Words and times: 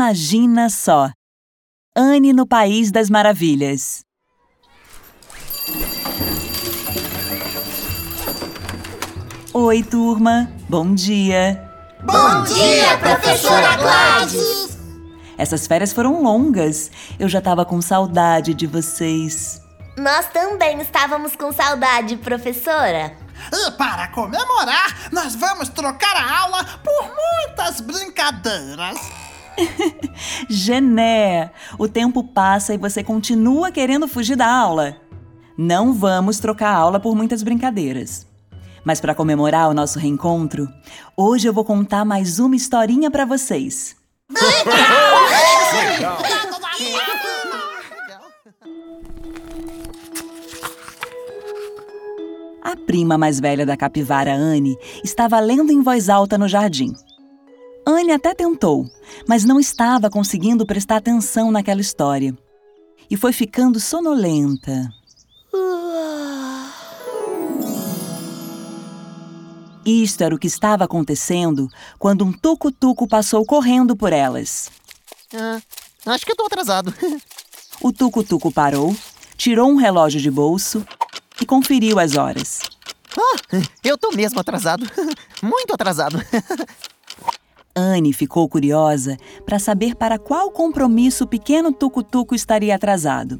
Imagina 0.00 0.70
só! 0.70 1.10
Anne 1.92 2.32
no 2.32 2.46
País 2.46 2.92
das 2.92 3.10
Maravilhas. 3.10 4.04
Oi, 9.52 9.82
turma. 9.82 10.52
Bom 10.68 10.94
dia. 10.94 11.68
Bom 12.04 12.44
dia, 12.44 12.96
professora 12.98 13.76
Gladys! 13.76 14.78
Essas 15.36 15.66
férias 15.66 15.92
foram 15.92 16.22
longas. 16.22 16.92
Eu 17.18 17.28
já 17.28 17.40
tava 17.40 17.64
com 17.64 17.82
saudade 17.82 18.54
de 18.54 18.68
vocês. 18.68 19.60
Nós 19.96 20.28
também 20.28 20.80
estávamos 20.80 21.34
com 21.34 21.50
saudade, 21.50 22.16
professora. 22.18 23.16
E 23.52 23.70
para 23.72 24.06
comemorar, 24.12 25.10
nós 25.10 25.34
vamos 25.34 25.68
trocar 25.70 26.14
a 26.14 26.42
aula 26.42 26.64
por 26.84 27.02
muitas 27.02 27.80
brincadeiras. 27.80 29.27
Gené, 30.48 31.50
o 31.78 31.88
tempo 31.88 32.22
passa 32.22 32.74
e 32.74 32.78
você 32.78 33.02
continua 33.02 33.70
querendo 33.70 34.08
fugir 34.08 34.36
da 34.36 34.50
aula. 34.50 34.96
Não 35.56 35.92
vamos 35.92 36.38
trocar 36.38 36.70
a 36.70 36.76
aula 36.76 37.00
por 37.00 37.14
muitas 37.14 37.42
brincadeiras. 37.42 38.26
Mas 38.84 39.00
para 39.00 39.14
comemorar 39.14 39.68
o 39.68 39.74
nosso 39.74 39.98
reencontro, 39.98 40.68
hoje 41.16 41.48
eu 41.48 41.52
vou 41.52 41.64
contar 41.64 42.04
mais 42.04 42.38
uma 42.38 42.56
historinha 42.56 43.10
para 43.10 43.24
vocês. 43.24 43.96
A 52.62 52.76
prima 52.86 53.18
mais 53.18 53.40
velha 53.40 53.66
da 53.66 53.76
capivara, 53.76 54.34
Anne, 54.34 54.76
estava 55.02 55.40
lendo 55.40 55.72
em 55.72 55.82
voz 55.82 56.08
alta 56.08 56.38
no 56.38 56.46
jardim. 56.46 56.92
Anne 57.90 58.12
até 58.12 58.34
tentou, 58.34 58.84
mas 59.26 59.46
não 59.46 59.58
estava 59.58 60.10
conseguindo 60.10 60.66
prestar 60.66 60.96
atenção 60.96 61.50
naquela 61.50 61.80
história. 61.80 62.36
E 63.10 63.16
foi 63.16 63.32
ficando 63.32 63.80
sonolenta. 63.80 64.92
Isto 69.86 70.22
era 70.22 70.34
o 70.34 70.38
que 70.38 70.46
estava 70.46 70.84
acontecendo 70.84 71.66
quando 71.98 72.26
um 72.26 72.30
tuco-tuco 72.30 73.08
passou 73.08 73.42
correndo 73.46 73.96
por 73.96 74.12
elas. 74.12 74.70
Ah, 75.34 75.62
acho 76.12 76.26
que 76.26 76.32
eu 76.32 76.36
tô 76.36 76.44
atrasado. 76.44 76.92
O 77.80 77.92
tuco-tuco 77.92 78.50
parou, 78.50 78.94
tirou 79.36 79.70
um 79.70 79.76
relógio 79.76 80.20
de 80.20 80.28
bolso 80.28 80.84
e 81.40 81.46
conferiu 81.46 82.00
as 82.00 82.16
horas. 82.16 82.58
Ah, 83.16 83.62
eu 83.84 83.96
tô 83.96 84.10
mesmo 84.10 84.40
atrasado. 84.40 84.84
Muito 85.40 85.72
atrasado. 85.72 86.20
Anne 87.78 88.12
ficou 88.12 88.48
curiosa 88.48 89.16
para 89.46 89.60
saber 89.60 89.94
para 89.94 90.18
qual 90.18 90.50
compromisso 90.50 91.22
o 91.22 91.26
pequeno 91.28 91.72
tuco-tuco 91.72 92.34
estaria 92.34 92.74
atrasado. 92.74 93.38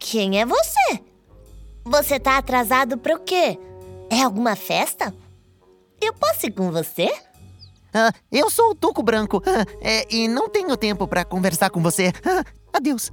Quem 0.00 0.40
é 0.40 0.44
você? 0.44 1.00
Você 1.84 2.18
tá 2.18 2.38
atrasado 2.38 2.98
para 2.98 3.14
o 3.14 3.20
quê? 3.20 3.56
É 4.10 4.22
alguma 4.22 4.56
festa? 4.56 5.14
Eu 6.00 6.12
posso 6.12 6.46
ir 6.46 6.50
com 6.50 6.72
você? 6.72 7.08
Ah, 7.94 8.12
eu 8.32 8.50
sou 8.50 8.70
o 8.70 8.74
Tuco 8.74 9.02
Branco 9.02 9.40
ah, 9.46 9.64
é, 9.80 10.12
e 10.12 10.26
não 10.26 10.48
tenho 10.48 10.76
tempo 10.76 11.06
para 11.06 11.24
conversar 11.24 11.70
com 11.70 11.80
você. 11.80 12.12
Ah, 12.24 12.44
adeus. 12.74 13.12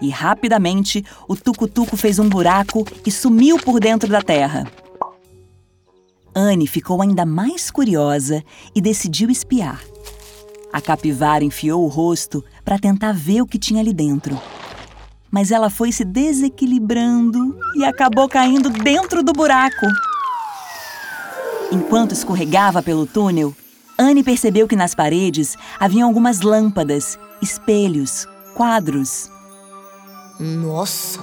E 0.00 0.08
rapidamente 0.08 1.04
o 1.28 1.36
tuco-tuco 1.36 1.96
fez 1.96 2.18
um 2.18 2.28
buraco 2.28 2.86
e 3.04 3.10
sumiu 3.10 3.58
por 3.58 3.78
dentro 3.78 4.08
da 4.08 4.22
terra. 4.22 4.66
Anne 6.38 6.66
ficou 6.66 7.00
ainda 7.00 7.24
mais 7.24 7.70
curiosa 7.70 8.44
e 8.74 8.80
decidiu 8.82 9.30
espiar. 9.30 9.82
A 10.70 10.82
capivara 10.82 11.42
enfiou 11.42 11.82
o 11.82 11.88
rosto 11.88 12.44
para 12.62 12.78
tentar 12.78 13.12
ver 13.12 13.40
o 13.40 13.46
que 13.46 13.58
tinha 13.58 13.80
ali 13.80 13.94
dentro. 13.94 14.38
Mas 15.30 15.50
ela 15.50 15.70
foi 15.70 15.90
se 15.90 16.04
desequilibrando 16.04 17.58
e 17.74 17.86
acabou 17.86 18.28
caindo 18.28 18.68
dentro 18.68 19.22
do 19.22 19.32
buraco. 19.32 19.86
Enquanto 21.72 22.12
escorregava 22.12 22.82
pelo 22.82 23.06
túnel, 23.06 23.56
Anne 23.98 24.22
percebeu 24.22 24.68
que 24.68 24.76
nas 24.76 24.94
paredes 24.94 25.56
haviam 25.80 26.06
algumas 26.06 26.42
lâmpadas, 26.42 27.18
espelhos, 27.40 28.28
quadros. 28.54 29.30
Nossa, 30.38 31.18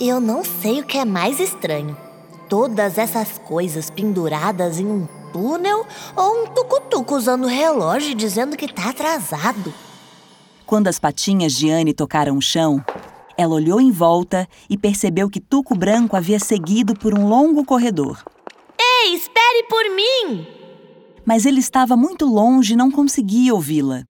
eu 0.00 0.18
não 0.18 0.42
sei 0.42 0.80
o 0.80 0.84
que 0.84 0.96
é 0.96 1.04
mais 1.04 1.38
estranho. 1.38 2.09
Todas 2.50 2.98
essas 2.98 3.38
coisas 3.38 3.90
penduradas 3.90 4.80
em 4.80 4.84
um 4.84 5.06
túnel 5.32 5.86
ou 6.16 6.42
um 6.42 6.46
tucutuco 6.48 7.14
usando 7.14 7.44
o 7.44 7.46
relógio 7.46 8.12
dizendo 8.12 8.56
que 8.56 8.66
tá 8.66 8.90
atrasado. 8.90 9.72
Quando 10.66 10.88
as 10.88 10.98
patinhas 10.98 11.52
de 11.52 11.70
Anne 11.70 11.94
tocaram 11.94 12.36
o 12.36 12.42
chão, 12.42 12.84
ela 13.38 13.54
olhou 13.54 13.80
em 13.80 13.92
volta 13.92 14.48
e 14.68 14.76
percebeu 14.76 15.30
que 15.30 15.38
Tuco 15.38 15.76
Branco 15.76 16.16
havia 16.16 16.40
seguido 16.40 16.92
por 16.92 17.16
um 17.16 17.28
longo 17.28 17.64
corredor. 17.64 18.20
Ei, 18.76 19.14
espere 19.14 19.62
por 19.68 19.84
mim! 19.94 20.44
Mas 21.24 21.46
ele 21.46 21.60
estava 21.60 21.96
muito 21.96 22.26
longe 22.26 22.72
e 22.72 22.76
não 22.76 22.90
conseguia 22.90 23.54
ouvi-la. 23.54 24.02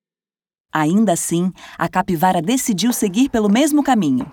Ainda 0.72 1.12
assim, 1.12 1.52
a 1.76 1.90
capivara 1.90 2.40
decidiu 2.40 2.90
seguir 2.90 3.28
pelo 3.28 3.50
mesmo 3.50 3.82
caminho. 3.82 4.32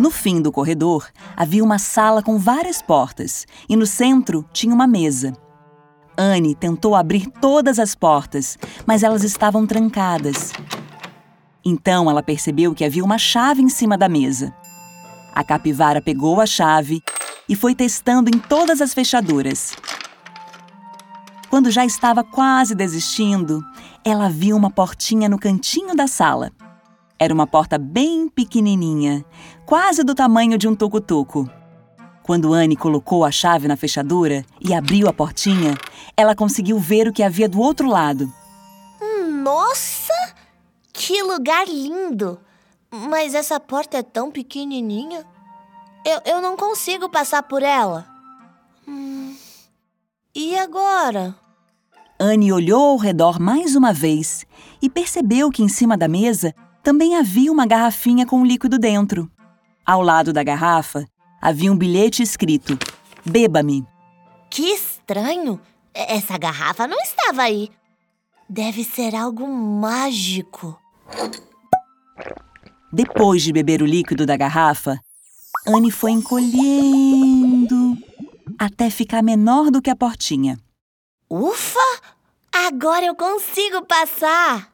No 0.00 0.10
fim 0.10 0.40
do 0.40 0.50
corredor, 0.50 1.06
havia 1.36 1.62
uma 1.62 1.78
sala 1.78 2.22
com 2.22 2.38
várias 2.38 2.80
portas 2.80 3.46
e 3.68 3.76
no 3.76 3.84
centro 3.84 4.42
tinha 4.50 4.74
uma 4.74 4.86
mesa. 4.86 5.34
Anne 6.16 6.54
tentou 6.54 6.94
abrir 6.94 7.26
todas 7.26 7.78
as 7.78 7.94
portas, 7.94 8.56
mas 8.86 9.02
elas 9.02 9.24
estavam 9.24 9.66
trancadas. 9.66 10.54
Então 11.62 12.08
ela 12.08 12.22
percebeu 12.22 12.74
que 12.74 12.82
havia 12.82 13.04
uma 13.04 13.18
chave 13.18 13.60
em 13.60 13.68
cima 13.68 13.98
da 13.98 14.08
mesa. 14.08 14.54
A 15.34 15.44
capivara 15.44 16.00
pegou 16.00 16.40
a 16.40 16.46
chave 16.46 17.02
e 17.46 17.54
foi 17.54 17.74
testando 17.74 18.30
em 18.34 18.38
todas 18.38 18.80
as 18.80 18.94
fechaduras. 18.94 19.74
Quando 21.50 21.70
já 21.70 21.84
estava 21.84 22.24
quase 22.24 22.74
desistindo, 22.74 23.62
ela 24.02 24.30
viu 24.30 24.56
uma 24.56 24.70
portinha 24.70 25.28
no 25.28 25.38
cantinho 25.38 25.94
da 25.94 26.06
sala. 26.06 26.50
Era 27.22 27.34
uma 27.34 27.46
porta 27.46 27.76
bem 27.76 28.30
pequenininha, 28.30 29.22
quase 29.66 30.02
do 30.02 30.14
tamanho 30.14 30.56
de 30.56 30.66
um 30.66 30.74
tucutuco. 30.74 31.46
Quando 32.22 32.54
Anne 32.54 32.74
colocou 32.74 33.26
a 33.26 33.30
chave 33.30 33.68
na 33.68 33.76
fechadura 33.76 34.42
e 34.58 34.72
abriu 34.72 35.06
a 35.06 35.12
portinha, 35.12 35.76
ela 36.16 36.34
conseguiu 36.34 36.78
ver 36.78 37.06
o 37.06 37.12
que 37.12 37.22
havia 37.22 37.46
do 37.46 37.60
outro 37.60 37.88
lado. 37.88 38.32
Nossa! 39.42 40.14
Que 40.94 41.22
lugar 41.22 41.66
lindo! 41.68 42.40
Mas 42.90 43.34
essa 43.34 43.60
porta 43.60 43.98
é 43.98 44.02
tão 44.02 44.30
pequenininha. 44.30 45.26
Eu, 46.06 46.22
eu 46.24 46.40
não 46.40 46.56
consigo 46.56 47.10
passar 47.10 47.42
por 47.42 47.62
ela. 47.62 48.06
Hum, 48.88 49.36
e 50.34 50.56
agora? 50.56 51.34
Anne 52.18 52.50
olhou 52.50 52.92
ao 52.92 52.96
redor 52.96 53.38
mais 53.38 53.76
uma 53.76 53.92
vez 53.92 54.46
e 54.80 54.88
percebeu 54.88 55.50
que 55.50 55.62
em 55.62 55.68
cima 55.68 55.98
da 55.98 56.08
mesa 56.08 56.54
também 56.82 57.16
havia 57.16 57.52
uma 57.52 57.66
garrafinha 57.66 58.26
com 58.26 58.44
líquido 58.44 58.78
dentro. 58.78 59.30
Ao 59.84 60.02
lado 60.02 60.32
da 60.32 60.42
garrafa 60.42 61.06
havia 61.40 61.72
um 61.72 61.76
bilhete 61.76 62.22
escrito: 62.22 62.78
Beba-me. 63.24 63.86
Que 64.50 64.62
estranho! 64.72 65.60
Essa 65.92 66.38
garrafa 66.38 66.86
não 66.86 66.98
estava 67.00 67.42
aí. 67.42 67.68
Deve 68.48 68.84
ser 68.84 69.14
algo 69.14 69.46
mágico. 69.46 70.78
Depois 72.92 73.42
de 73.42 73.52
beber 73.52 73.82
o 73.82 73.86
líquido 73.86 74.26
da 74.26 74.36
garrafa, 74.36 75.00
Anne 75.66 75.90
foi 75.90 76.10
encolhendo 76.10 77.96
até 78.58 78.90
ficar 78.90 79.22
menor 79.22 79.70
do 79.70 79.80
que 79.80 79.90
a 79.90 79.96
portinha. 79.96 80.58
Ufa! 81.28 81.78
Agora 82.52 83.06
eu 83.06 83.14
consigo 83.14 83.84
passar! 83.86 84.72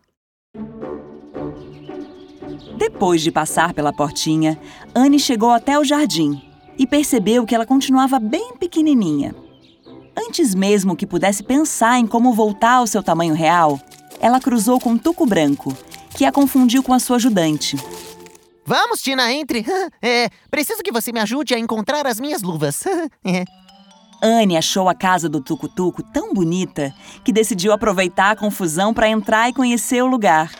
Depois 2.77 3.23
de 3.23 3.31
passar 3.31 3.73
pela 3.73 3.93
portinha, 3.93 4.59
Anne 4.95 5.19
chegou 5.19 5.51
até 5.51 5.79
o 5.79 5.85
jardim 5.85 6.43
e 6.79 6.87
percebeu 6.87 7.47
que 7.47 7.55
ela 7.55 7.65
continuava 7.65 8.19
bem 8.19 8.55
pequenininha. 8.59 9.35
Antes 10.17 10.55
mesmo 10.55 10.97
que 10.97 11.07
pudesse 11.07 11.43
pensar 11.43 11.99
em 11.99 12.07
como 12.07 12.33
voltar 12.33 12.75
ao 12.75 12.87
seu 12.87 13.03
tamanho 13.03 13.35
real, 13.35 13.81
ela 14.21 14.41
cruzou 14.41 14.79
com 14.79 14.97
Tuco 14.97 15.27
Branco, 15.27 15.77
que 16.17 16.25
a 16.25 16.33
confundiu 16.33 16.83
com 16.83 16.93
a 16.93 16.99
sua 16.99 17.17
ajudante. 17.17 17.77
Vamos, 18.65 19.01
Tina, 19.01 19.33
entre. 19.33 19.65
É, 20.03 20.29
preciso 20.51 20.83
que 20.83 20.93
você 20.93 21.13
me 21.13 21.21
ajude 21.21 21.55
a 21.55 21.59
encontrar 21.59 22.07
as 22.07 22.21
minhas 22.21 22.43
luvas. 22.43 22.85
É. 23.25 23.45
Anne 24.23 24.57
achou 24.57 24.89
a 24.89 24.95
casa 24.95 25.29
do 25.29 25.43
Tucutuco 25.43 26.03
tão 26.03 26.33
bonita 26.33 26.95
que 27.23 27.33
decidiu 27.33 27.71
aproveitar 27.73 28.31
a 28.31 28.37
confusão 28.37 28.95
para 28.95 29.09
entrar 29.09 29.49
e 29.49 29.53
conhecer 29.53 30.03
o 30.03 30.07
lugar. 30.07 30.51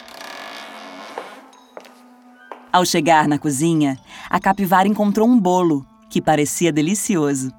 Ao 2.77 2.85
chegar 2.85 3.27
na 3.27 3.39
cozinha, 3.39 3.99
a 4.29 4.39
capivara 4.39 4.87
encontrou 4.87 5.27
um 5.27 5.41
bolo 5.41 5.87
que 6.11 6.21
parecia 6.21 6.71
delicioso. 6.71 7.51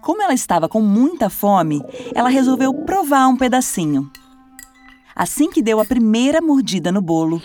Como 0.00 0.22
ela 0.22 0.32
estava 0.32 0.66
com 0.66 0.80
muita 0.80 1.28
fome, 1.28 1.84
ela 2.14 2.30
resolveu 2.30 2.72
provar 2.72 3.28
um 3.28 3.36
pedacinho. 3.36 4.10
Assim 5.14 5.50
que 5.50 5.60
deu 5.60 5.78
a 5.78 5.84
primeira 5.84 6.40
mordida 6.40 6.90
no 6.90 7.02
bolo, 7.02 7.42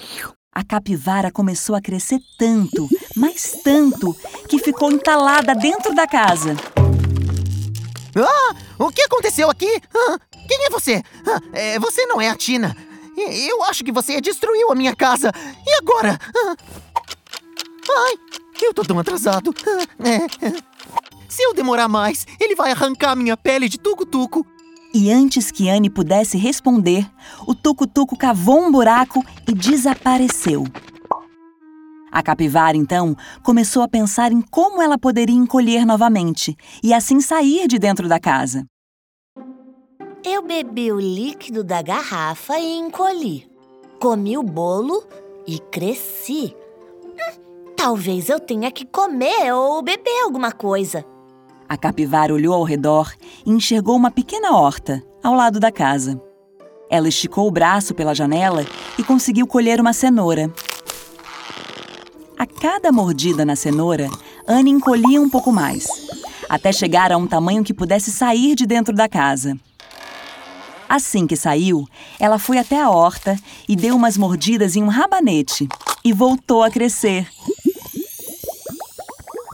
a 0.53 0.63
capivara 0.63 1.30
começou 1.30 1.75
a 1.75 1.81
crescer 1.81 2.21
tanto, 2.38 2.88
mas 3.13 3.57
tanto, 3.62 4.15
que 4.47 4.57
ficou 4.57 4.89
entalada 4.89 5.53
dentro 5.53 5.94
da 5.94 6.07
casa. 6.07 6.56
Ah, 8.15 8.56
o 8.80 8.89
que 8.89 9.01
aconteceu 9.01 9.50
aqui? 9.50 9.81
Ah, 9.94 10.18
quem 10.47 10.65
é 10.65 10.69
você? 10.69 11.03
Ah, 11.27 11.42
é, 11.51 11.77
você 11.77 12.06
não 12.06 12.21
é 12.21 12.30
a 12.30 12.38
Tina. 12.38 12.74
Eu 13.18 13.63
acho 13.63 13.83
que 13.83 13.92
você 13.92 14.19
destruiu 14.21 14.71
a 14.71 14.75
minha 14.75 14.95
casa. 14.95 15.31
E 15.65 15.74
agora? 15.74 16.18
Ah, 16.36 16.56
ai, 17.90 18.16
eu 18.62 18.74
tô 18.74 18.84
tão 18.84 19.00
atrasado. 19.00 19.54
Se 21.28 21.44
eu 21.44 21.54
demorar 21.54 21.88
mais, 21.88 22.26
ele 22.40 22.56
vai 22.56 22.72
arrancar 22.72 23.16
minha 23.16 23.36
pele 23.36 23.68
de 23.68 23.78
tucutuco. 23.78 24.46
E 24.94 25.12
antes 25.12 25.52
que 25.52 25.68
Anne 25.70 25.90
pudesse 25.90 26.38
responder, 26.38 27.06
o 27.46 27.54
tucutuco 27.54 28.18
cavou 28.18 28.60
um 28.60 28.72
buraco 28.72 29.22
e 29.46 29.54
desapareceu. 29.54 30.64
A 32.10 32.24
capivara, 32.24 32.78
então, 32.78 33.14
começou 33.44 33.84
a 33.84 33.90
pensar 33.90 34.31
em 34.31 34.40
como 34.42 34.81
ela 34.81 34.98
poderia 34.98 35.36
encolher 35.36 35.86
novamente 35.86 36.56
e 36.81 36.94
assim 36.94 37.20
sair 37.20 37.68
de 37.68 37.78
dentro 37.78 38.08
da 38.08 38.22
casa. 38.22 38.66
Eu 40.24 40.42
bebi 40.42 40.94
o 40.94 41.00
líquido 41.00 41.62
da 41.62 41.81
garrafa 41.81 42.58
e 42.58 42.78
encolhi. 42.78 43.46
Comi 44.00 44.38
o 44.38 44.44
bolo 44.44 45.06
e 45.46 45.60
cresci. 45.60 46.56
Talvez 47.86 48.30
eu 48.30 48.40
tenha 48.40 48.72
que 48.72 48.84
comer 48.84 49.54
ou 49.54 49.80
beber 49.84 50.24
alguma 50.24 50.52
coisa. 50.52 51.06
A 51.70 51.78
capivara 51.78 52.34
olhou 52.34 52.56
ao 52.56 52.64
redor 52.64 53.14
e 53.46 53.52
enxergou 53.52 53.96
uma 53.96 54.10
pequena 54.10 54.58
horta 54.58 55.04
ao 55.24 55.36
lado 55.36 55.60
da 55.60 55.72
casa. 55.72 56.20
Ela 56.90 57.08
esticou 57.08 57.48
o 57.48 57.52
braço 57.52 57.94
pela 57.94 58.16
janela 58.16 58.66
e 58.98 59.04
conseguiu 59.04 59.46
colher 59.46 59.80
uma 59.80 59.94
cenoura. 59.94 60.52
A 62.40 62.48
cada 62.48 62.92
mordida 62.92 63.46
na 63.46 63.56
cenoura, 63.56 64.10
Anne 64.48 64.72
encolhia 64.72 65.22
um 65.22 65.30
pouco 65.30 65.52
mais, 65.52 65.86
até 66.50 66.72
chegar 66.72 67.12
a 67.12 67.18
um 67.18 67.28
tamanho 67.28 67.64
que 67.64 67.72
pudesse 67.72 68.12
sair 68.12 68.56
de 68.56 68.66
dentro 68.66 68.96
da 68.96 69.08
casa. 69.08 69.56
Assim 70.90 71.28
que 71.28 71.36
saiu, 71.36 71.88
ela 72.20 72.40
foi 72.40 72.58
até 72.58 72.81
a 72.81 72.90
horta 72.90 73.38
e 73.70 73.76
deu 73.76 73.96
umas 73.96 74.18
mordidas 74.18 74.76
em 74.76 74.81
um 74.81 74.88
rabanete 74.88 75.70
e 76.04 76.12
voltou 76.12 76.64
a 76.64 76.72
crescer. 76.72 77.28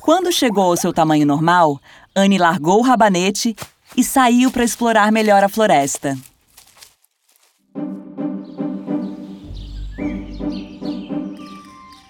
Quando 0.02 0.32
chegou 0.32 0.64
ao 0.64 0.78
seu 0.78 0.92
tamanho 0.92 1.28
normal, 1.28 1.80
Anne 2.16 2.40
largou 2.40 2.80
o 2.80 2.82
rabanete 2.82 3.56
e 3.96 4.04
saiu 4.04 4.52
para 4.52 4.64
explorar 4.64 5.12
melhor 5.12 5.44
a 5.44 5.50
floresta. 5.50 6.18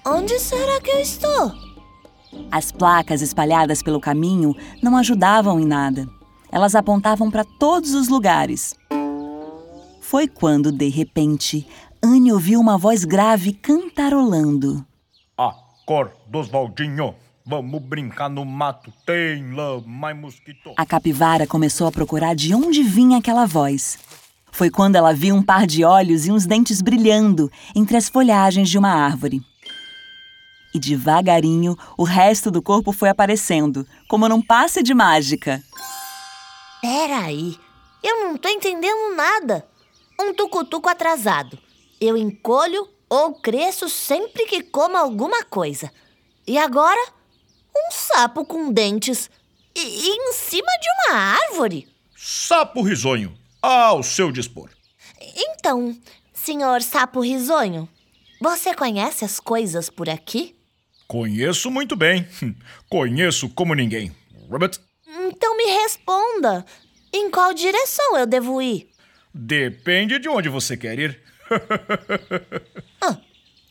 Onde 0.05 0.39
será 0.39 0.79
que 0.79 0.89
eu 0.89 0.99
estou? 1.01 1.51
As 2.49 2.71
placas 2.71 3.21
espalhadas 3.21 3.83
pelo 3.83 3.99
caminho 3.99 4.55
não 4.81 4.95
ajudavam 4.95 5.59
em 5.59 5.65
nada. 5.65 6.07
Elas 6.49 6.75
apontavam 6.75 7.29
para 7.29 7.43
todos 7.43 7.93
os 7.93 8.07
lugares. 8.07 8.73
Foi 9.99 10.29
quando, 10.29 10.71
de 10.71 10.88
repente, 10.88 11.67
Anne 12.01 12.31
ouviu 12.31 12.59
uma 12.59 12.77
voz 12.77 13.03
grave 13.03 13.51
cantarolando. 13.53 14.85
Acorda, 15.38 16.38
Oswaldinho. 16.38 17.15
Vamos 17.45 17.81
brincar 17.81 18.29
no 18.29 18.45
mato. 18.45 18.93
Tem 19.05 19.53
lama 19.53 20.11
e 20.11 20.13
mosquito. 20.13 20.73
A 20.77 20.85
capivara 20.85 21.47
começou 21.47 21.88
a 21.88 21.91
procurar 21.91 22.35
de 22.35 22.53
onde 22.53 22.83
vinha 22.83 23.17
aquela 23.17 23.45
voz. 23.45 23.97
Foi 24.51 24.69
quando 24.69 24.95
ela 24.95 25.13
viu 25.13 25.35
um 25.35 25.41
par 25.41 25.65
de 25.65 25.83
olhos 25.83 26.25
e 26.25 26.31
uns 26.31 26.45
dentes 26.45 26.81
brilhando 26.81 27.51
entre 27.75 27.97
as 27.97 28.09
folhagens 28.09 28.69
de 28.69 28.77
uma 28.77 28.89
árvore. 28.89 29.41
E 30.73 30.79
devagarinho, 30.79 31.75
o 31.97 32.03
resto 32.03 32.49
do 32.51 32.61
corpo 32.61 32.91
foi 32.91 33.09
aparecendo, 33.09 33.85
como 34.07 34.27
num 34.29 34.41
passe 34.41 34.81
de 34.83 34.93
mágica. 34.93 35.61
Peraí, 36.81 37.57
eu 38.03 38.25
não 38.25 38.38
tô 38.38 38.47
entendendo 38.49 39.15
nada. 39.15 39.65
Um 40.19 40.33
tucutuco 40.33 40.89
atrasado. 40.89 41.57
Eu 41.99 42.15
encolho 42.15 42.88
ou 43.09 43.33
cresço 43.33 43.89
sempre 43.89 44.45
que 44.45 44.63
como 44.63 44.95
alguma 44.95 45.43
coisa. 45.43 45.91
E 46.47 46.57
agora, 46.57 47.01
sapo 47.91 48.45
com 48.45 48.71
dentes. 48.71 49.29
E, 49.75 50.09
em 50.09 50.33
cima 50.33 50.71
de 50.81 50.88
uma 51.11 51.17
árvore. 51.19 51.88
Sapo 52.17 52.81
risonho. 52.81 53.33
Ao 53.61 54.01
seu 54.03 54.31
dispor. 54.31 54.69
Então, 55.35 55.95
senhor 56.33 56.81
sapo 56.81 57.21
risonho, 57.21 57.88
você 58.41 58.73
conhece 58.73 59.23
as 59.23 59.39
coisas 59.39 59.89
por 59.89 60.09
aqui? 60.09 60.55
Conheço 61.07 61.69
muito 61.69 61.95
bem. 61.95 62.27
Conheço 62.89 63.49
como 63.49 63.73
ninguém. 63.75 64.15
Rabbit, 64.49 64.79
Então 65.07 65.55
me 65.55 65.65
responda. 65.65 66.65
Em 67.13 67.29
qual 67.29 67.53
direção 67.53 68.17
eu 68.17 68.25
devo 68.25 68.61
ir? 68.61 68.89
depende 69.33 70.19
de 70.19 70.27
onde 70.27 70.49
você 70.49 70.75
quer 70.75 70.99
ir. 70.99 71.21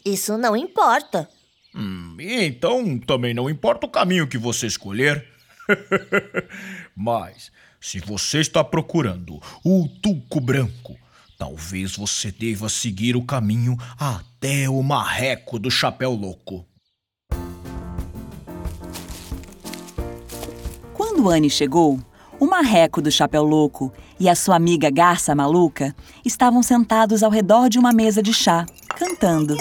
Isso 0.04 0.38
não 0.38 0.56
importa. 0.56 1.28
Hum, 1.74 2.09
então 2.20 2.98
também 2.98 3.32
não 3.32 3.48
importa 3.48 3.86
o 3.86 3.90
caminho 3.90 4.26
que 4.26 4.38
você 4.38 4.66
escolher. 4.66 5.26
Mas, 6.96 7.50
se 7.80 7.98
você 8.00 8.40
está 8.40 8.62
procurando 8.62 9.40
o 9.64 9.88
Tuco 10.02 10.40
Branco, 10.40 10.98
talvez 11.38 11.96
você 11.96 12.30
deva 12.30 12.68
seguir 12.68 13.16
o 13.16 13.24
caminho 13.24 13.76
até 13.98 14.68
o 14.68 14.82
Marreco 14.82 15.58
do 15.58 15.70
Chapéu 15.70 16.12
Louco. 16.12 16.66
Quando 20.92 21.30
Anne 21.30 21.50
chegou, 21.50 21.98
o 22.38 22.46
marreco 22.46 23.02
do 23.02 23.10
chapéu 23.10 23.44
louco 23.44 23.92
e 24.18 24.26
a 24.26 24.34
sua 24.34 24.56
amiga 24.56 24.90
garça 24.90 25.34
maluca 25.34 25.94
estavam 26.24 26.62
sentados 26.62 27.22
ao 27.22 27.30
redor 27.30 27.68
de 27.68 27.78
uma 27.78 27.92
mesa 27.92 28.22
de 28.22 28.32
chá, 28.32 28.64
cantando. 28.96 29.54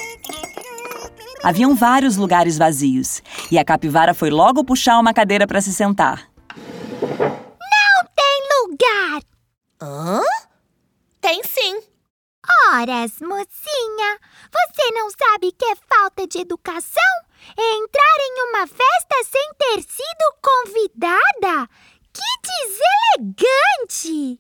Haviam 1.43 1.73
vários 1.75 2.17
lugares 2.17 2.57
vazios 2.57 3.21
e 3.49 3.57
a 3.57 3.63
capivara 3.63 4.13
foi 4.13 4.29
logo 4.29 4.63
puxar 4.63 4.99
uma 4.99 5.13
cadeira 5.13 5.47
para 5.47 5.61
se 5.61 5.73
sentar. 5.73 6.29
Tem 8.15 8.41
lugar! 8.61 9.21
Hã? 9.81 10.21
Tem 11.21 11.41
sim. 11.43 11.79
Horas, 12.71 13.13
mocinha! 13.21 14.19
Você 14.51 14.91
não 14.91 15.09
sabe 15.09 15.51
que 15.51 15.65
é 15.65 15.75
falta 15.75 16.27
de 16.27 16.39
educação? 16.39 17.03
É 17.57 17.75
entrar 17.77 18.17
em 18.19 18.49
uma 18.49 18.67
festa 18.67 19.23
sem 19.31 19.51
ter 19.57 19.81
sido 19.83 20.35
convidada? 20.41 21.69
Que 22.11 22.21
deselegante! 23.17 24.39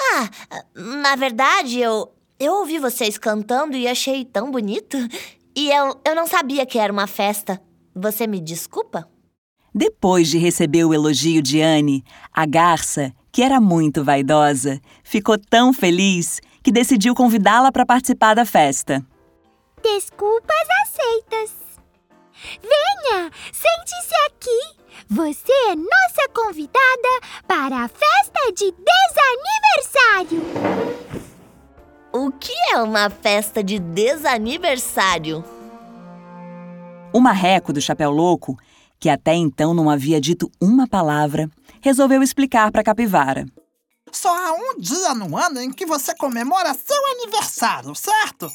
Ah, 0.00 0.30
na 0.74 1.16
verdade, 1.16 1.80
eu, 1.80 2.14
eu 2.38 2.54
ouvi 2.54 2.78
vocês 2.78 3.18
cantando 3.18 3.76
e 3.76 3.88
achei 3.88 4.24
tão 4.24 4.50
bonito. 4.50 4.96
E 5.58 5.72
eu, 5.72 6.00
eu 6.04 6.14
não 6.14 6.24
sabia 6.24 6.64
que 6.64 6.78
era 6.78 6.92
uma 6.92 7.08
festa. 7.08 7.60
Você 7.92 8.28
me 8.28 8.40
desculpa? 8.40 9.08
Depois 9.74 10.28
de 10.28 10.38
receber 10.38 10.84
o 10.84 10.94
elogio 10.94 11.42
de 11.42 11.60
Anne, 11.60 12.04
a 12.32 12.46
garça, 12.46 13.12
que 13.32 13.42
era 13.42 13.60
muito 13.60 14.04
vaidosa, 14.04 14.80
ficou 15.02 15.36
tão 15.36 15.72
feliz 15.72 16.40
que 16.62 16.70
decidiu 16.70 17.12
convidá-la 17.12 17.72
para 17.72 17.84
participar 17.84 18.34
da 18.34 18.44
festa. 18.44 19.04
Desculpas 19.82 20.68
aceitas. 20.84 21.50
Venha, 22.62 23.28
sente-se 23.52 24.14
aqui. 24.26 24.60
Você 25.10 25.52
é 25.70 25.74
nossa 25.74 26.28
convidada 26.32 27.20
para 27.48 27.82
a 27.82 27.88
festa 27.88 28.52
de 28.54 28.72
desaniversário. 30.22 31.27
O 32.20 32.32
que 32.32 32.52
é 32.72 32.82
uma 32.82 33.08
festa 33.08 33.62
de 33.62 33.78
desaniversário? 33.78 35.44
O 37.12 37.20
marreco 37.20 37.72
do 37.72 37.80
chapéu 37.80 38.10
louco, 38.10 38.58
que 38.98 39.08
até 39.08 39.34
então 39.34 39.72
não 39.72 39.88
havia 39.88 40.20
dito 40.20 40.50
uma 40.60 40.88
palavra, 40.88 41.48
resolveu 41.80 42.20
explicar 42.20 42.72
para 42.72 42.80
a 42.80 42.84
capivara. 42.84 43.46
Só 44.10 44.36
há 44.36 44.52
um 44.52 44.80
dia 44.80 45.14
no 45.14 45.36
ano 45.36 45.60
em 45.60 45.70
que 45.70 45.86
você 45.86 46.12
comemora 46.12 46.74
seu 46.74 47.06
aniversário, 47.12 47.94
certo? 47.94 48.50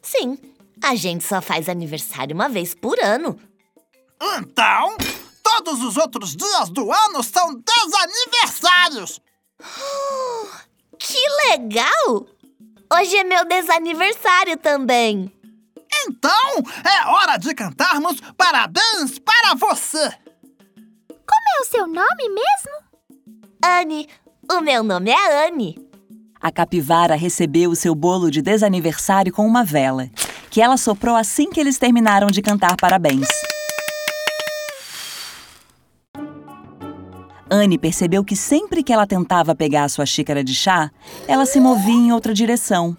Sim, 0.00 0.38
a 0.82 0.94
gente 0.94 1.24
só 1.24 1.42
faz 1.42 1.68
aniversário 1.68 2.34
uma 2.34 2.48
vez 2.48 2.74
por 2.74 2.98
ano. 3.04 3.38
Então, 4.38 4.96
todos 5.42 5.84
os 5.84 5.98
outros 5.98 6.34
dias 6.34 6.70
do 6.70 6.90
ano 6.90 7.22
são 7.22 7.54
desaniversários. 7.54 9.20
Que 10.96 11.18
legal! 11.50 12.34
Hoje 12.92 13.16
é 13.16 13.24
meu 13.24 13.44
desaniversário 13.44 14.56
também. 14.56 15.32
Então, 16.06 16.62
é 16.84 17.08
hora 17.08 17.36
de 17.36 17.54
cantarmos 17.54 18.20
parabéns 18.36 19.18
para 19.18 19.54
você. 19.54 20.10
Como 21.08 21.48
é 21.56 21.60
o 21.60 21.64
seu 21.64 21.86
nome 21.86 22.28
mesmo? 22.28 22.84
Anne, 23.64 24.08
o 24.50 24.60
meu 24.60 24.82
nome 24.82 25.10
é 25.10 25.46
Anne. 25.48 25.78
A 26.40 26.52
capivara 26.52 27.14
recebeu 27.14 27.70
o 27.70 27.76
seu 27.76 27.94
bolo 27.94 28.30
de 28.30 28.42
desaniversário 28.42 29.32
com 29.32 29.46
uma 29.46 29.64
vela, 29.64 30.10
que 30.50 30.60
ela 30.60 30.76
soprou 30.76 31.16
assim 31.16 31.48
que 31.48 31.58
eles 31.58 31.78
terminaram 31.78 32.26
de 32.26 32.42
cantar 32.42 32.76
parabéns. 32.76 33.26
Anne 37.50 37.78
percebeu 37.78 38.24
que 38.24 38.34
sempre 38.34 38.82
que 38.82 38.92
ela 38.92 39.06
tentava 39.06 39.54
pegar 39.54 39.84
a 39.84 39.88
sua 39.88 40.06
xícara 40.06 40.42
de 40.42 40.54
chá, 40.54 40.90
ela 41.28 41.46
se 41.46 41.60
movia 41.60 41.94
em 41.94 42.12
outra 42.12 42.32
direção. 42.32 42.96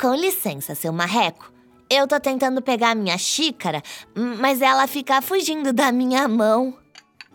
Com 0.00 0.14
licença, 0.14 0.74
seu 0.74 0.92
marreco. 0.92 1.52
Eu 1.88 2.08
tô 2.08 2.18
tentando 2.18 2.62
pegar 2.62 2.90
a 2.90 2.94
minha 2.94 3.18
xícara, 3.18 3.82
mas 4.14 4.62
ela 4.62 4.86
fica 4.86 5.20
fugindo 5.20 5.72
da 5.72 5.92
minha 5.92 6.26
mão. 6.26 6.76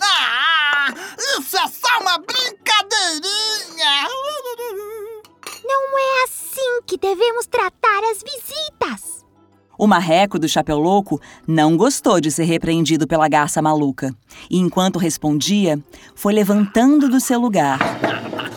Ah, 0.02 0.94
isso 1.40 1.58
é 1.58 1.68
só 1.68 2.00
uma 2.02 2.18
brincadeirinha! 2.18 4.08
Não 5.64 6.00
é 6.00 6.24
assim 6.24 6.82
que 6.86 6.98
devemos 6.98 7.46
tratar 7.46 8.02
as 8.12 8.24
visitas. 8.24 9.07
O 9.78 9.86
marreco 9.86 10.40
do 10.40 10.50
chapéu 10.50 10.80
louco 10.80 11.22
não 11.48 11.78
gostou 11.78 12.20
de 12.20 12.32
ser 12.32 12.46
repreendido 12.46 13.08
pela 13.08 13.28
garça 13.28 13.62
maluca. 13.62 14.14
E 14.50 14.58
enquanto 14.58 14.98
respondia, 14.98 15.80
foi 16.16 16.34
levantando 16.34 17.08
do 17.08 17.20
seu 17.20 17.40
lugar. 17.40 17.78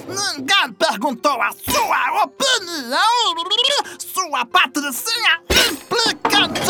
Ninguém 0.09 0.73
perguntou 0.79 1.41
a 1.41 1.51
sua 1.53 2.25
opinião, 2.25 3.85
sua 3.99 4.47
patricinha 4.47 5.41
implicante. 5.71 6.61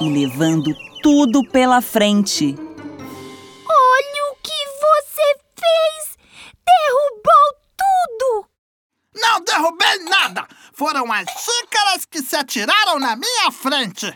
E 0.00 0.08
levando 0.10 0.74
tudo 1.02 1.42
pela 1.50 1.80
frente. 1.80 2.54
Olha 3.68 4.32
o 4.32 4.36
que 4.42 4.64
você 4.80 5.36
fez! 5.56 6.07
Derrubei 9.58 9.98
nada! 10.08 10.46
Foram 10.72 11.12
as 11.12 11.26
xícaras 11.28 12.04
que 12.08 12.22
se 12.22 12.36
atiraram 12.36 12.98
na 12.98 13.16
minha 13.16 13.50
frente! 13.50 14.12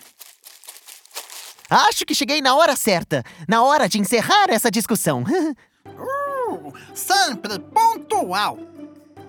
Acho 1.68 2.04
que 2.04 2.14
cheguei 2.14 2.40
na 2.40 2.54
hora 2.54 2.76
certa. 2.76 3.24
Na 3.48 3.62
hora 3.62 3.88
de 3.88 3.98
encerrar 3.98 4.50
essa 4.50 4.70
discussão. 4.70 5.24
uh, 5.86 6.72
sempre 6.94 7.58
pontual! 7.58 8.58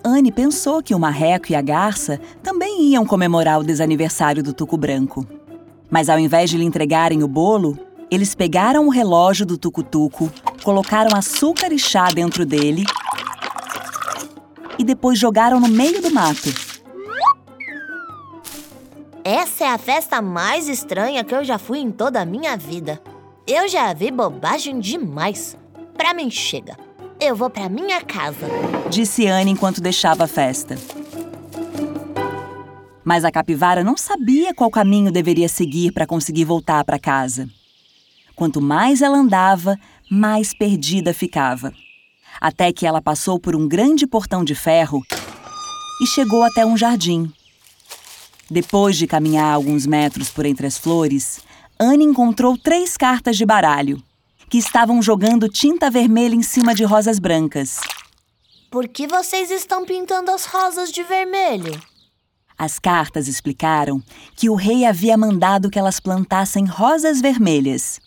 Anne 0.04 0.30
pensou 0.30 0.82
que 0.82 0.94
o 0.94 0.98
marreco 0.98 1.50
e 1.50 1.54
a 1.54 1.62
garça 1.62 2.20
também 2.42 2.90
iam 2.90 3.06
comemorar 3.06 3.58
o 3.58 3.64
desaniversário 3.64 4.42
do 4.42 4.52
Tuco 4.52 4.76
Branco. 4.76 5.26
Mas 5.90 6.10
ao 6.10 6.18
invés 6.18 6.50
de 6.50 6.58
lhe 6.58 6.64
entregarem 6.64 7.22
o 7.22 7.28
bolo, 7.28 7.78
eles 8.10 8.34
pegaram 8.34 8.86
o 8.86 8.90
relógio 8.90 9.46
do 9.46 9.56
tucutuco, 9.56 10.30
colocaram 10.62 11.16
açúcar 11.16 11.72
e 11.72 11.78
chá 11.78 12.08
dentro 12.08 12.44
dele 12.44 12.84
e 14.78 14.84
depois 14.84 15.18
jogaram 15.18 15.60
no 15.60 15.68
meio 15.68 16.00
do 16.00 16.10
mato. 16.10 16.48
Essa 19.24 19.64
é 19.64 19.68
a 19.68 19.78
festa 19.78 20.20
mais 20.20 20.68
estranha 20.68 21.24
que 21.24 21.34
eu 21.34 21.42
já 21.42 21.58
fui 21.58 21.78
em 21.78 21.90
toda 21.90 22.20
a 22.20 22.26
minha 22.26 22.56
vida. 22.56 23.00
Eu 23.46 23.68
já 23.68 23.92
vi 23.94 24.10
bobagem 24.10 24.78
demais. 24.78 25.56
Pra 25.96 26.12
mim 26.12 26.30
chega. 26.30 26.76
Eu 27.20 27.34
vou 27.34 27.48
pra 27.48 27.68
minha 27.68 28.02
casa, 28.02 28.46
disse 28.90 29.26
Anne 29.26 29.50
enquanto 29.50 29.80
deixava 29.80 30.24
a 30.24 30.26
festa. 30.26 30.76
Mas 33.04 33.24
a 33.24 33.30
capivara 33.30 33.84
não 33.84 33.96
sabia 33.96 34.52
qual 34.52 34.70
caminho 34.70 35.12
deveria 35.12 35.48
seguir 35.48 35.92
para 35.92 36.06
conseguir 36.06 36.44
voltar 36.44 36.84
para 36.84 36.98
casa. 36.98 37.48
Quanto 38.34 38.60
mais 38.60 39.00
ela 39.00 39.16
andava, 39.16 39.78
mais 40.10 40.52
perdida 40.52 41.14
ficava. 41.14 41.72
Até 42.40 42.72
que 42.72 42.86
ela 42.86 43.00
passou 43.00 43.38
por 43.38 43.54
um 43.54 43.66
grande 43.66 44.06
portão 44.06 44.44
de 44.44 44.54
ferro 44.54 45.02
e 46.00 46.06
chegou 46.06 46.42
até 46.42 46.64
um 46.66 46.76
jardim. 46.76 47.32
Depois 48.50 48.96
de 48.96 49.06
caminhar 49.06 49.54
alguns 49.54 49.86
metros 49.86 50.30
por 50.30 50.44
entre 50.44 50.66
as 50.66 50.76
flores, 50.76 51.40
Anne 51.78 52.04
encontrou 52.04 52.56
três 52.58 52.96
cartas 52.96 53.36
de 53.36 53.46
baralho 53.46 54.02
que 54.50 54.58
estavam 54.58 55.02
jogando 55.02 55.48
tinta 55.48 55.90
vermelha 55.90 56.34
em 56.34 56.42
cima 56.42 56.74
de 56.74 56.84
rosas 56.84 57.18
brancas. 57.18 57.80
Por 58.70 58.86
que 58.88 59.06
vocês 59.06 59.50
estão 59.50 59.84
pintando 59.84 60.30
as 60.30 60.44
rosas 60.44 60.92
de 60.92 61.02
vermelho? 61.02 61.80
As 62.56 62.78
cartas 62.78 63.26
explicaram 63.26 64.02
que 64.36 64.48
o 64.48 64.54
rei 64.54 64.84
havia 64.84 65.16
mandado 65.16 65.70
que 65.70 65.78
elas 65.78 65.98
plantassem 65.98 66.66
rosas 66.66 67.20
vermelhas, 67.20 68.00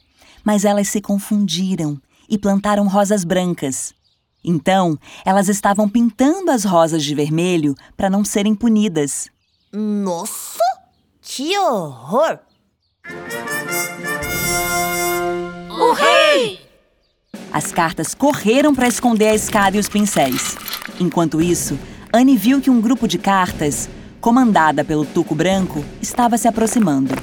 mas 0.44 0.64
elas 0.64 0.88
se 0.88 1.02
confundiram 1.02 2.00
e 2.30 2.38
plantaram 2.38 2.88
rosas 2.88 3.26
brancas. 3.26 3.94
Então, 4.50 4.98
elas 5.26 5.50
estavam 5.50 5.90
pintando 5.90 6.52
as 6.52 6.64
rosas 6.64 7.04
de 7.04 7.14
vermelho 7.14 7.76
para 7.98 8.10
não 8.10 8.24
serem 8.24 8.56
punidas. 8.56 9.30
Nossa! 9.74 10.58
Que 11.22 11.58
horror! 11.58 12.40
O 15.70 15.92
rei! 15.92 16.62
As 17.52 17.74
cartas 17.74 18.16
correram 18.16 18.74
para 18.74 18.88
esconder 18.88 19.28
a 19.28 19.36
escada 19.36 19.76
e 19.76 19.80
os 19.82 19.90
pincéis. 19.90 20.56
Enquanto 20.98 21.42
isso, 21.42 21.78
Anne 22.14 22.38
viu 22.38 22.62
que 22.62 22.70
um 22.70 22.80
grupo 22.80 23.06
de 23.06 23.18
cartas, 23.18 23.90
comandada 24.22 24.86
pelo 24.86 25.06
Tuco 25.06 25.36
Branco, 25.36 25.84
estava 26.02 26.38
se 26.38 26.48
aproximando. 26.48 27.14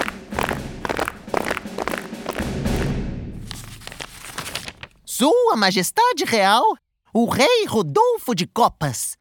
Sua 5.07 5.57
Majestade 5.57 6.25
Real, 6.25 6.77
o 7.17 7.27
Rei 7.27 7.65
Rodolfo 7.69 8.35
de 8.35 8.45
Copas. 8.45 9.17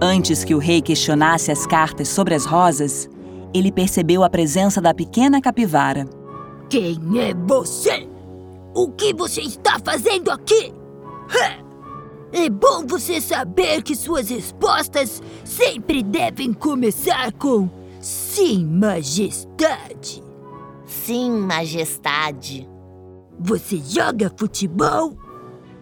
Antes 0.00 0.42
que 0.42 0.54
o 0.54 0.58
rei 0.58 0.80
questionasse 0.80 1.52
as 1.52 1.66
cartas 1.66 2.08
sobre 2.08 2.34
as 2.34 2.46
rosas, 2.46 3.06
ele 3.52 3.70
percebeu 3.70 4.24
a 4.24 4.30
presença 4.30 4.80
da 4.80 4.94
pequena 4.94 5.42
capivara. 5.42 6.08
Quem 6.70 6.98
é 7.18 7.34
você? 7.34 8.08
O 8.74 8.90
que 8.92 9.12
você 9.12 9.42
está 9.42 9.78
fazendo 9.78 10.30
aqui? 10.30 10.72
É 12.32 12.48
bom 12.48 12.86
você 12.86 13.20
saber 13.20 13.82
que 13.82 13.94
suas 13.94 14.30
respostas 14.30 15.22
sempre 15.44 16.02
devem 16.02 16.54
começar 16.54 17.30
com 17.34 17.68
Sim, 18.00 18.64
Majestade. 18.64 20.22
Sim, 20.86 21.30
Majestade. 21.32 22.66
Você 23.38 23.76
joga 23.84 24.32
futebol? 24.34 25.14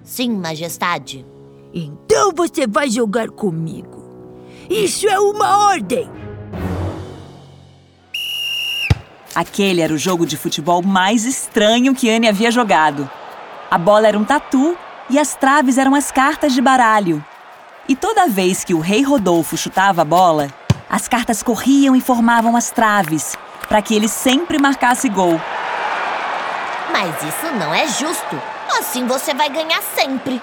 Sim, 0.09 0.31
Majestade. 0.31 1.27
Então 1.73 2.33
você 2.35 2.67
vai 2.67 2.89
jogar 2.89 3.29
comigo. 3.29 4.03
Isso 4.71 5.07
é 5.07 5.21
uma 5.21 5.67
ordem! 5.67 6.11
Aquele 9.35 9.83
era 9.83 9.93
o 9.93 9.99
jogo 9.99 10.25
de 10.25 10.39
futebol 10.39 10.83
mais 10.83 11.27
estranho 11.27 11.95
que 11.95 12.09
Anne 12.09 12.27
havia 12.27 12.51
jogado. 12.51 13.09
A 13.71 13.77
bola 13.77 14.09
era 14.09 14.19
um 14.19 14.25
tatu 14.25 14.75
e 15.11 15.19
as 15.19 15.35
traves 15.35 15.77
eram 15.77 15.95
as 15.95 16.11
cartas 16.11 16.55
de 16.55 16.63
baralho. 16.63 17.23
E 17.87 17.95
toda 17.95 18.29
vez 18.29 18.65
que 18.65 18.73
o 18.73 18.81
rei 18.81 19.03
Rodolfo 19.03 19.59
chutava 19.59 20.01
a 20.01 20.07
bola, 20.07 20.49
as 20.89 21.07
cartas 21.07 21.43
corriam 21.43 21.95
e 21.95 22.01
formavam 22.01 22.57
as 22.57 22.71
traves, 22.71 23.37
para 23.69 23.83
que 23.83 23.95
ele 23.95 24.09
sempre 24.09 24.59
marcasse 24.59 25.07
gol. 25.07 25.39
Mas 26.91 27.15
isso 27.23 27.55
não 27.59 27.75
é 27.75 27.87
justo. 27.87 28.58
Assim 28.79 29.07
você 29.07 29.33
vai 29.35 29.49
ganhar 29.49 29.83
sempre. 29.83 30.41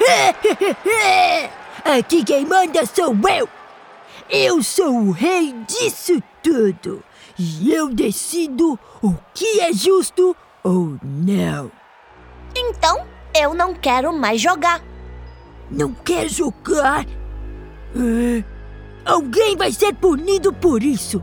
Aqui 1.84 2.24
quem 2.24 2.46
manda 2.46 2.84
sou 2.86 3.14
eu. 3.28 3.48
Eu 4.28 4.62
sou 4.62 4.90
o 4.90 5.10
rei 5.10 5.52
disso 5.66 6.22
tudo. 6.42 7.02
E 7.38 7.72
eu 7.72 7.88
decido 7.88 8.78
o 9.02 9.14
que 9.34 9.60
é 9.60 9.72
justo 9.72 10.36
ou 10.62 10.96
não. 11.02 11.70
Então, 12.56 13.06
eu 13.34 13.52
não 13.52 13.74
quero 13.74 14.12
mais 14.12 14.40
jogar. 14.40 14.80
Não 15.70 15.92
quer 15.92 16.28
jogar? 16.28 17.04
É, 17.96 18.44
alguém 19.04 19.56
vai 19.56 19.72
ser 19.72 19.94
punido 19.94 20.52
por 20.52 20.82
isso. 20.82 21.22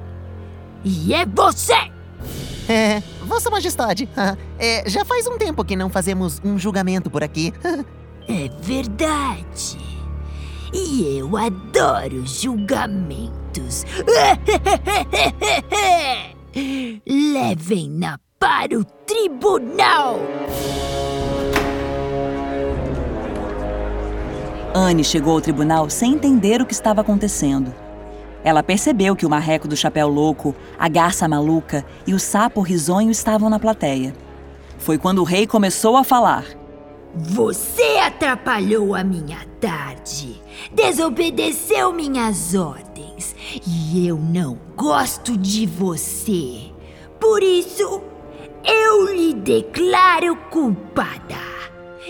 E 0.84 1.14
é 1.14 1.26
você! 1.26 1.92
Vossa 3.32 3.50
Majestade, 3.50 4.10
é, 4.60 4.90
já 4.90 5.06
faz 5.06 5.26
um 5.26 5.38
tempo 5.38 5.64
que 5.64 5.74
não 5.74 5.90
fazemos 5.90 6.42
um 6.44 6.60
julgamento 6.60 7.10
por 7.10 7.24
aqui. 7.24 7.54
É 8.28 8.48
verdade. 8.62 9.78
E 10.72 11.18
eu 11.18 11.36
adoro 11.36 12.26
julgamentos. 12.26 13.84
Levem-na 17.06 18.20
para 18.40 18.78
o 18.78 18.86
tribunal! 18.86 20.20
Anne 24.74 25.04
chegou 25.04 25.34
ao 25.34 25.42
tribunal 25.42 25.90
sem 25.90 26.14
entender 26.14 26.62
o 26.62 26.66
que 26.66 26.74
estava 26.74 27.02
acontecendo. 27.02 27.74
Ela 28.44 28.64
percebeu 28.64 29.16
que 29.16 29.26
o 29.26 29.30
marreco 29.30 29.68
do 29.68 29.78
chapéu 29.78 30.08
louco, 30.08 30.56
a 30.78 30.88
garça 30.88 31.28
maluca 31.28 31.86
e 32.08 32.14
o 32.14 32.20
sapo 32.20 32.62
risonho 32.62 33.12
estavam 33.12 33.50
na 33.50 33.60
plateia. 33.60 34.14
Foi 34.78 34.98
quando 34.98 35.20
o 35.20 35.26
rei 35.26 35.46
começou 35.46 35.96
a 35.96 36.04
falar. 36.04 36.46
Você 37.14 38.00
atrapalhou 38.04 38.96
a 38.96 39.04
minha 39.04 39.46
tarde, 39.60 40.42
desobedeceu 40.72 41.92
minhas 41.92 42.56
ordens 42.56 43.36
e 43.68 44.08
eu 44.08 44.18
não 44.18 44.58
gosto 44.76 45.38
de 45.38 45.68
você. 45.68 46.72
Por 47.20 47.44
isso, 47.44 48.02
eu 48.64 49.14
lhe 49.14 49.34
declaro 49.34 50.36
culpada 50.50 51.42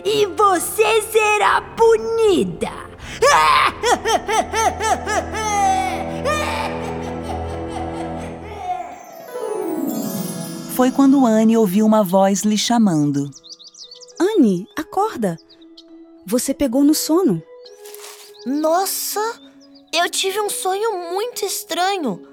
e 0.05 0.27
você 0.27 1.01
será 1.01 1.61
punida. 1.75 2.71
Foi 10.75 10.89
quando 10.89 11.25
Anne 11.25 11.57
ouviu 11.57 11.85
uma 11.85 12.01
voz 12.01 12.41
lhe 12.43 12.57
chamando. 12.57 13.29
Anne, 14.17 14.67
acorda. 14.75 15.37
Você 16.25 16.53
pegou 16.53 16.81
no 16.83 16.95
sono. 16.95 17.43
Nossa, 18.45 19.19
eu 19.93 20.09
tive 20.09 20.39
um 20.39 20.49
sonho 20.49 21.11
muito 21.11 21.45
estranho. 21.45 22.25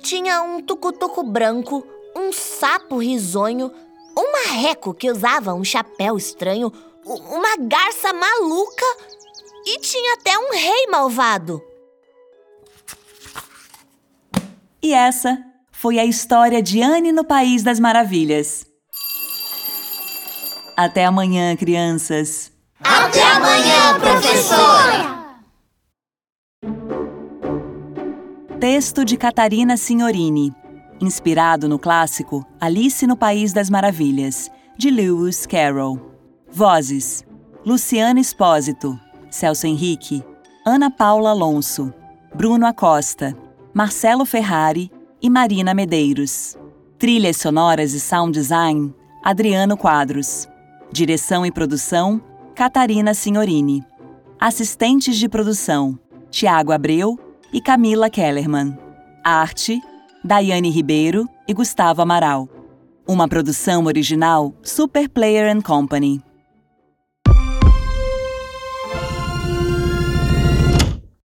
Tinha 0.00 0.40
um 0.42 0.62
tucutuco 0.62 1.24
branco, 1.24 1.84
um 2.16 2.32
sapo 2.32 2.98
risonho, 2.98 3.72
um 4.16 4.32
marreco 4.32 4.94
que 4.94 5.10
usava 5.10 5.52
um 5.52 5.64
chapéu 5.64 6.16
estranho, 6.16 6.72
uma 7.04 7.56
garça 7.56 8.12
maluca 8.12 8.86
e 9.66 9.80
tinha 9.80 10.14
até 10.14 10.38
um 10.38 10.52
rei 10.52 10.86
malvado. 10.86 11.60
E 14.80 14.94
essa 14.94 15.53
foi 15.84 15.98
a 15.98 16.04
história 16.06 16.62
de 16.62 16.80
Anne 16.80 17.12
no 17.12 17.24
País 17.24 17.62
das 17.62 17.78
Maravilhas. 17.78 18.66
Até 20.74 21.04
amanhã, 21.04 21.54
crianças! 21.56 22.50
Até 22.80 23.22
amanhã, 23.22 24.00
professora! 24.00 25.36
Texto 28.58 29.04
de 29.04 29.18
Catarina 29.18 29.76
Signorini, 29.76 30.54
inspirado 31.02 31.68
no 31.68 31.78
clássico 31.78 32.42
Alice 32.58 33.06
no 33.06 33.14
País 33.14 33.52
das 33.52 33.68
Maravilhas, 33.68 34.50
de 34.78 34.90
Lewis 34.90 35.44
Carroll. 35.44 36.00
Vozes: 36.50 37.26
Luciana 37.62 38.18
Espósito, 38.18 38.98
Celso 39.30 39.66
Henrique, 39.66 40.24
Ana 40.64 40.90
Paula 40.90 41.28
Alonso, 41.28 41.92
Bruno 42.34 42.66
Acosta, 42.66 43.36
Marcelo 43.74 44.24
Ferrari 44.24 44.90
e 45.24 45.30
Marina 45.30 45.72
Medeiros. 45.72 46.54
Trilhas 46.98 47.38
sonoras 47.38 47.94
e 47.94 47.98
sound 47.98 48.38
design: 48.38 48.94
Adriano 49.22 49.74
Quadros. 49.74 50.46
Direção 50.92 51.46
e 51.46 51.50
produção: 51.50 52.20
Catarina 52.54 53.14
Signorini. 53.14 53.82
Assistentes 54.38 55.16
de 55.16 55.26
produção: 55.26 55.98
Tiago 56.30 56.72
Abreu 56.72 57.18
e 57.50 57.62
Camila 57.62 58.10
Kellerman. 58.10 58.76
Arte: 59.24 59.80
Daiane 60.22 60.68
Ribeiro 60.68 61.26
e 61.48 61.54
Gustavo 61.54 62.02
Amaral. 62.02 62.46
Uma 63.08 63.26
produção 63.26 63.86
original 63.86 64.52
Super 64.62 65.08
Player 65.08 65.62
Company. 65.62 66.22